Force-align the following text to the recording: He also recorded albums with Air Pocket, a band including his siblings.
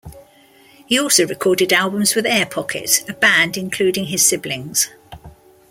He 0.87 0.99
also 0.99 1.27
recorded 1.27 1.71
albums 1.71 2.15
with 2.15 2.25
Air 2.25 2.47
Pocket, 2.47 3.03
a 3.07 3.13
band 3.13 3.55
including 3.55 4.05
his 4.05 4.25
siblings. 4.27 4.89